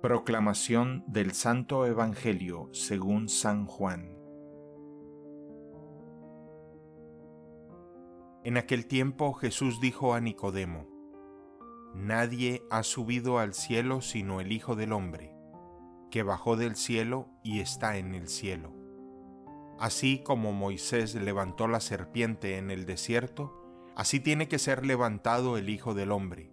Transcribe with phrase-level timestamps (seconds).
[0.00, 4.16] Proclamación del Santo Evangelio según San Juan
[8.44, 10.86] En aquel tiempo Jesús dijo a Nicodemo,
[11.96, 15.34] Nadie ha subido al cielo sino el Hijo del Hombre,
[16.12, 18.72] que bajó del cielo y está en el cielo.
[19.80, 23.52] Así como Moisés levantó la serpiente en el desierto,
[23.96, 26.52] así tiene que ser levantado el Hijo del Hombre